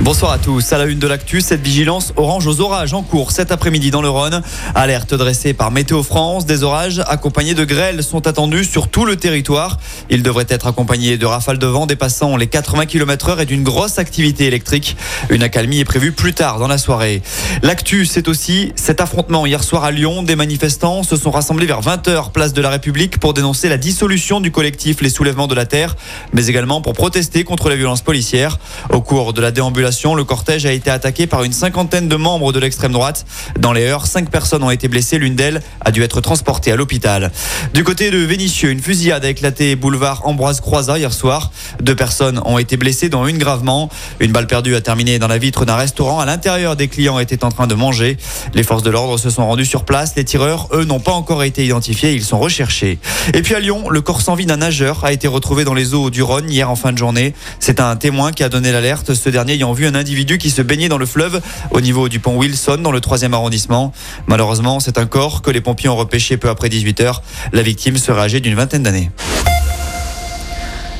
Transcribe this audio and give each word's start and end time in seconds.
Bonsoir 0.00 0.32
à 0.32 0.38
tous. 0.38 0.72
À 0.72 0.78
la 0.78 0.86
une 0.86 0.98
de 0.98 1.06
l'actu, 1.06 1.40
cette 1.40 1.62
vigilance 1.62 2.12
orange 2.16 2.48
aux 2.48 2.60
orages 2.60 2.92
en 2.92 3.02
cours 3.02 3.30
cet 3.30 3.52
après-midi 3.52 3.92
dans 3.92 4.02
le 4.02 4.08
Rhône. 4.08 4.42
Alerte 4.74 5.14
dressée 5.14 5.54
par 5.54 5.70
Météo 5.70 6.02
France. 6.02 6.46
Des 6.46 6.64
orages 6.64 7.00
accompagnés 7.06 7.54
de 7.54 7.64
grêles 7.64 8.02
sont 8.02 8.26
attendus 8.26 8.64
sur 8.64 8.88
tout 8.88 9.04
le 9.04 9.14
territoire. 9.14 9.78
Ils 10.10 10.24
devraient 10.24 10.46
être 10.48 10.66
accompagnés 10.66 11.16
de 11.16 11.24
rafales 11.24 11.58
de 11.58 11.66
vent 11.68 11.86
dépassant 11.86 12.36
les 12.36 12.48
80 12.48 12.86
km 12.86 13.28
heure 13.30 13.40
et 13.40 13.46
d'une 13.46 13.62
grosse 13.62 14.00
activité 14.00 14.46
électrique. 14.46 14.96
Une 15.30 15.44
accalmie 15.44 15.78
est 15.78 15.84
prévue 15.84 16.10
plus 16.10 16.34
tard 16.34 16.58
dans 16.58 16.68
la 16.68 16.76
soirée. 16.76 17.22
L'actu, 17.62 18.04
c'est 18.04 18.26
aussi 18.26 18.72
cet 18.74 19.00
affrontement 19.00 19.46
hier 19.46 19.62
soir 19.62 19.84
à 19.84 19.92
Lyon. 19.92 20.24
Des 20.24 20.36
manifestants 20.36 21.04
se 21.04 21.14
sont 21.14 21.30
rassemblés 21.30 21.66
vers 21.66 21.82
20h, 21.82 22.32
place 22.32 22.52
de 22.52 22.60
la 22.60 22.70
République, 22.70 23.20
pour 23.20 23.32
dénoncer 23.32 23.68
la 23.68 23.78
dissolution 23.78 24.40
du 24.40 24.50
collectif 24.50 25.00
Les 25.02 25.08
Soulèvements 25.08 25.46
de 25.46 25.54
la 25.54 25.66
Terre, 25.66 25.94
mais 26.32 26.48
également 26.48 26.80
pour 26.80 26.94
protester 26.94 27.44
contre 27.44 27.68
les 27.68 27.76
violences 27.76 28.02
policières. 28.02 28.58
Au 28.90 29.00
cours 29.00 29.32
de 29.32 29.40
la 29.40 29.52
déambulation, 29.52 29.83
le 29.84 30.24
cortège 30.24 30.66
a 30.66 30.72
été 30.72 30.90
attaqué 30.90 31.26
par 31.26 31.44
une 31.44 31.52
cinquantaine 31.52 32.08
de 32.08 32.16
membres 32.16 32.52
de 32.52 32.58
l'extrême 32.58 32.92
droite. 32.92 33.26
Dans 33.58 33.72
les 33.72 33.84
heures, 33.84 34.06
cinq 34.06 34.30
personnes 34.30 34.62
ont 34.62 34.70
été 34.70 34.88
blessées. 34.88 35.18
L'une 35.18 35.36
d'elles 35.36 35.60
a 35.80 35.90
dû 35.90 36.02
être 36.02 36.20
transportée 36.20 36.72
à 36.72 36.76
l'hôpital. 36.76 37.30
Du 37.74 37.84
côté 37.84 38.10
de 38.10 38.18
Vénissieux, 38.18 38.70
une 38.70 38.80
fusillade 38.80 39.24
a 39.24 39.28
éclaté 39.28 39.76
boulevard 39.76 40.22
Ambroise 40.26 40.60
Croizat 40.60 40.98
hier 40.98 41.12
soir. 41.12 41.50
Deux 41.80 41.94
personnes 41.94 42.40
ont 42.46 42.58
été 42.58 42.76
blessées, 42.76 43.08
dont 43.08 43.26
une 43.26 43.36
gravement. 43.36 43.90
Une 44.20 44.32
balle 44.32 44.46
perdue 44.46 44.74
a 44.74 44.80
terminé 44.80 45.18
dans 45.18 45.28
la 45.28 45.38
vitre 45.38 45.64
d'un 45.64 45.76
restaurant. 45.76 46.18
À 46.18 46.24
l'intérieur, 46.24 46.76
des 46.76 46.88
clients 46.88 47.18
étaient 47.18 47.44
en 47.44 47.50
train 47.50 47.66
de 47.66 47.74
manger. 47.74 48.16
Les 48.54 48.62
forces 48.62 48.82
de 48.82 48.90
l'ordre 48.90 49.18
se 49.18 49.28
sont 49.28 49.46
rendues 49.46 49.66
sur 49.66 49.84
place. 49.84 50.14
Les 50.16 50.24
tireurs, 50.24 50.68
eux, 50.72 50.84
n'ont 50.84 51.00
pas 51.00 51.12
encore 51.12 51.42
été 51.42 51.64
identifiés. 51.64 52.14
Ils 52.14 52.24
sont 52.24 52.38
recherchés. 52.38 52.98
Et 53.34 53.42
puis 53.42 53.54
à 53.54 53.60
Lyon, 53.60 53.90
le 53.90 54.00
corps 54.00 54.22
sans 54.22 54.34
vie 54.34 54.46
d'un 54.46 54.56
nageur 54.56 55.04
a 55.04 55.12
été 55.12 55.28
retrouvé 55.28 55.64
dans 55.64 55.74
les 55.74 55.92
eaux 55.94 56.10
du 56.10 56.22
Rhône 56.22 56.50
hier 56.50 56.70
en 56.70 56.76
fin 56.76 56.92
de 56.92 56.98
journée. 56.98 57.34
C'est 57.60 57.80
un 57.80 57.96
témoin 57.96 58.32
qui 58.32 58.42
a 58.42 58.48
donné 58.48 58.72
l'alerte. 58.72 59.14
Ce 59.14 59.28
dernier 59.28 59.54
ayant 59.54 59.73
vu 59.74 59.86
un 59.86 59.94
individu 59.94 60.38
qui 60.38 60.50
se 60.50 60.62
baignait 60.62 60.88
dans 60.88 60.98
le 60.98 61.06
fleuve 61.06 61.40
au 61.70 61.80
niveau 61.80 62.08
du 62.08 62.20
pont 62.20 62.36
Wilson 62.36 62.78
dans 62.82 62.92
le 62.92 63.00
3 63.00 63.24
arrondissement. 63.24 63.92
Malheureusement, 64.26 64.80
c'est 64.80 64.98
un 64.98 65.06
corps 65.06 65.42
que 65.42 65.50
les 65.50 65.60
pompiers 65.60 65.88
ont 65.88 65.96
repêché 65.96 66.36
peu 66.36 66.48
après 66.48 66.68
18 66.68 67.00
heures. 67.00 67.22
La 67.52 67.62
victime 67.62 67.96
serait 67.96 68.22
âgée 68.22 68.40
d'une 68.40 68.54
vingtaine 68.54 68.82
d'années. 68.82 69.10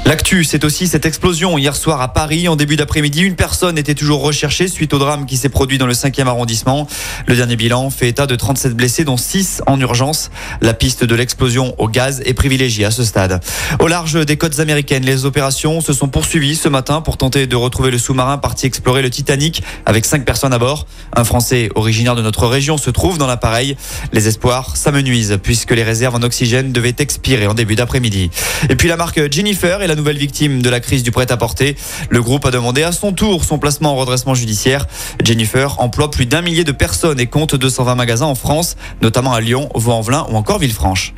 L'actu, 0.07 0.45
c'est 0.45 0.65
aussi 0.65 0.87
cette 0.87 1.07
explosion 1.07 1.57
hier 1.57 1.75
soir 1.75 2.03
à 2.03 2.13
Paris. 2.13 2.47
En 2.47 2.57
début 2.57 2.77
d'après-midi, 2.77 3.23
une 3.23 3.37
personne 3.37 3.79
était 3.79 3.95
toujours 3.95 4.21
recherchée 4.21 4.69
suite 4.69 4.93
au 4.93 4.99
drame 4.99 5.25
qui 5.25 5.39
s'est 5.39 5.49
produit 5.49 5.79
dans 5.79 5.87
le 5.87 5.95
5e 5.95 6.27
arrondissement. 6.27 6.87
Le 7.27 7.35
dernier 7.35 7.57
bilan 7.57 7.89
fait 7.89 8.11
état 8.11 8.27
de 8.27 8.37
37 8.37 8.75
blessés, 8.75 9.05
dont 9.05 9.17
6 9.17 9.63
en 9.67 9.81
urgence. 9.81 10.31
La 10.61 10.75
piste 10.75 11.05
de 11.05 11.15
l'explosion 11.15 11.75
au 11.79 11.89
gaz 11.89 12.21
est 12.27 12.35
privilégiée 12.35 12.85
à 12.85 12.91
ce 12.91 13.03
stade. 13.03 13.43
Au 13.81 13.89
large 13.89 14.27
des 14.27 14.37
côtes 14.37 14.61
américaines, 14.61 15.07
les 15.07 15.25
opérations 15.25 15.81
se 15.81 15.95
sont 15.95 16.09
poursuivies 16.09 16.57
ce 16.57 16.69
matin 16.69 17.01
pour 17.01 17.17
tenter 17.17 17.47
de 17.47 17.57
retrouver 17.57 17.91
le 17.91 17.97
sous-marin 17.97 18.37
parti 18.37 18.67
explorer 18.67 19.01
le 19.01 19.09
Titanic 19.09 19.63
avec 19.87 20.05
5 20.05 20.27
personnes 20.27 20.53
à 20.53 20.59
bord. 20.59 20.87
Un 21.17 21.25
Français 21.25 21.71
originaire 21.77 22.15
de 22.15 22.23
notre 22.23 22.47
région 22.47 22.77
se 22.77 22.91
trouve 22.91 23.17
dans 23.17 23.27
l'appareil. 23.27 23.75
Les 24.13 24.29
espoirs 24.29 24.77
s'amenuisent 24.77 25.39
puisque 25.43 25.71
les 25.71 25.83
réserves 25.83 26.15
en 26.15 26.23
oxygène 26.23 26.73
devaient 26.73 26.97
expirer 26.99 27.47
en 27.47 27.55
début 27.55 27.75
d'après-midi. 27.75 28.31
Et 28.69 28.77
puis 28.77 28.89
la 28.89 28.99
marque 28.99 29.33
Jennifer 29.33 29.81
et 29.81 29.87
la 29.87 29.94
nouvelle 29.97 30.19
victime 30.19 30.63
de 30.63 30.71
la 30.71 30.81
crise 30.81 31.03
du 31.03 31.11
prêt-à-porter. 31.11 31.77
Le 32.11 32.23
groupe 32.23 32.45
a 32.47 32.51
demandé 32.51 32.83
à 32.83 32.93
son 32.93 33.13
tour 33.13 33.45
son 33.45 33.59
placement 33.59 33.93
en 33.93 33.97
redressement 33.97 34.35
judiciaire. 34.35 34.87
Jennifer 35.23 35.81
emploie 35.81 36.11
plus 36.11 36.27
d'un 36.27 36.43
millier 36.43 36.65
de 36.65 36.73
personnes 36.73 37.21
et 37.21 37.27
compte 37.27 37.55
220 37.55 37.95
magasins 37.95 38.27
en 38.27 38.35
France, 38.35 38.77
notamment 39.03 39.33
à 39.33 39.41
Lyon, 39.41 39.69
Vaux-en-Velin 39.75 40.27
ou 40.31 40.37
encore 40.37 40.59
Villefranche. 40.59 41.15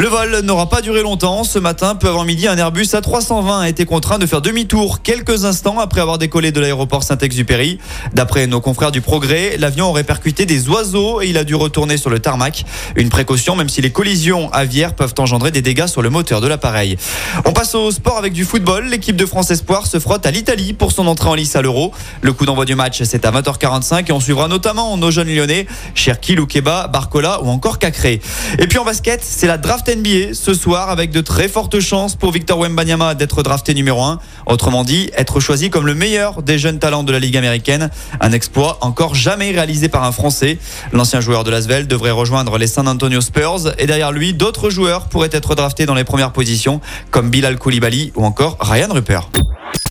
Le 0.00 0.08
vol 0.08 0.40
n'aura 0.44 0.66
pas 0.66 0.80
duré 0.80 1.02
longtemps. 1.02 1.44
Ce 1.44 1.58
matin, 1.58 1.94
peu 1.94 2.08
avant 2.08 2.24
midi, 2.24 2.48
un 2.48 2.56
Airbus 2.56 2.84
A320 2.84 3.60
a 3.60 3.68
été 3.68 3.84
contraint 3.84 4.18
de 4.18 4.24
faire 4.24 4.40
demi-tour 4.40 5.02
quelques 5.02 5.44
instants 5.44 5.78
après 5.78 6.00
avoir 6.00 6.16
décollé 6.16 6.52
de 6.52 6.60
l'aéroport 6.60 7.02
Saint-Exupéry. 7.02 7.78
D'après 8.14 8.46
nos 8.46 8.62
confrères 8.62 8.92
du 8.92 9.02
Progrès, 9.02 9.58
l'avion 9.58 9.90
aurait 9.90 10.04
percuté 10.04 10.46
des 10.46 10.70
oiseaux 10.70 11.20
et 11.20 11.26
il 11.26 11.36
a 11.36 11.44
dû 11.44 11.54
retourner 11.54 11.98
sur 11.98 12.08
le 12.08 12.18
tarmac. 12.18 12.64
Une 12.96 13.10
précaution, 13.10 13.56
même 13.56 13.68
si 13.68 13.82
les 13.82 13.90
collisions 13.92 14.50
aviaires 14.54 14.94
peuvent 14.94 15.12
engendrer 15.18 15.50
des 15.50 15.60
dégâts 15.60 15.86
sur 15.86 16.00
le 16.00 16.08
moteur 16.08 16.40
de 16.40 16.48
l'appareil. 16.48 16.96
On 17.44 17.52
passe 17.52 17.74
au 17.74 17.90
sport 17.90 18.16
avec 18.16 18.32
du 18.32 18.46
football. 18.46 18.86
L'équipe 18.86 19.16
de 19.16 19.26
France 19.26 19.50
Espoir 19.50 19.86
se 19.86 19.98
frotte 19.98 20.24
à 20.24 20.30
l'Italie 20.30 20.72
pour 20.72 20.92
son 20.92 21.08
entrée 21.08 21.28
en 21.28 21.34
lice 21.34 21.56
à 21.56 21.60
l'Euro. 21.60 21.92
Le 22.22 22.32
coup 22.32 22.46
d'envoi 22.46 22.64
du 22.64 22.74
match, 22.74 23.02
c'est 23.02 23.26
à 23.26 23.32
20h45 23.32 24.08
et 24.08 24.12
on 24.12 24.20
suivra 24.20 24.48
notamment 24.48 24.96
nos 24.96 25.10
jeunes 25.10 25.28
lyonnais, 25.28 25.66
Cherki, 25.94 26.36
Loukeba, 26.36 26.86
Barcola 26.86 27.42
ou 27.42 27.50
encore 27.50 27.78
Cacré. 27.78 28.22
Et 28.58 28.66
puis 28.66 28.78
en 28.78 28.84
basket, 28.86 29.22
c'est 29.22 29.46
la 29.46 29.58
draft 29.58 29.89
NBA 29.90 30.34
ce 30.34 30.54
soir 30.54 30.88
avec 30.88 31.10
de 31.10 31.20
très 31.20 31.48
fortes 31.48 31.80
chances 31.80 32.14
pour 32.14 32.30
Victor 32.30 32.58
Wembanyama 32.58 33.14
d'être 33.14 33.42
drafté 33.42 33.74
numéro 33.74 34.02
1. 34.02 34.20
Autrement 34.46 34.84
dit, 34.84 35.10
être 35.16 35.40
choisi 35.40 35.68
comme 35.68 35.86
le 35.86 35.94
meilleur 35.94 36.42
des 36.42 36.58
jeunes 36.58 36.78
talents 36.78 37.02
de 37.02 37.12
la 37.12 37.18
Ligue 37.18 37.36
américaine. 37.36 37.90
Un 38.20 38.32
exploit 38.32 38.78
encore 38.82 39.14
jamais 39.14 39.50
réalisé 39.50 39.88
par 39.88 40.04
un 40.04 40.12
Français. 40.12 40.58
L'ancien 40.92 41.20
joueur 41.20 41.42
de 41.44 41.50
Lasvel 41.50 41.88
devrait 41.88 42.12
rejoindre 42.12 42.56
les 42.56 42.66
San 42.66 42.86
Antonio 42.86 43.20
Spurs 43.20 43.72
et 43.78 43.86
derrière 43.86 44.12
lui, 44.12 44.32
d'autres 44.32 44.70
joueurs 44.70 45.08
pourraient 45.08 45.30
être 45.32 45.54
draftés 45.54 45.86
dans 45.86 45.94
les 45.94 46.04
premières 46.04 46.32
positions 46.32 46.80
comme 47.10 47.30
Bilal 47.30 47.58
Koulibaly 47.58 48.12
ou 48.14 48.24
encore 48.24 48.58
Ryan 48.60 48.88
Rupert. 48.90 49.30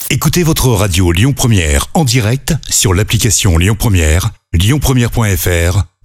Écoutez 0.09 0.44
votre 0.44 0.70
radio 0.70 1.12
Lyon 1.12 1.34
Première 1.34 1.88
en 1.94 2.06
direct 2.06 2.54
sur 2.70 2.94
l'application 2.94 3.58
Lyon 3.58 3.76
Première, 3.78 4.32
lyonpremière.fr 4.54 5.89